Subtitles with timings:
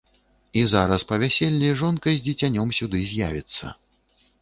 [0.61, 3.65] І зараз па вяселлі жонка з дзіцянём сюды з'явіцца.